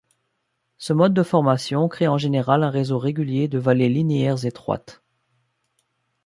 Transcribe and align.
Ce 0.79 0.93
mode 0.93 1.13
de 1.13 1.21
formation 1.21 1.87
créé 1.87 2.07
en 2.07 2.17
général 2.17 2.63
un 2.63 2.71
réseau 2.71 2.97
régulier 2.97 3.47
de 3.47 3.59
vallées 3.59 3.87
linéaires 3.87 4.45
étroites. 4.47 5.03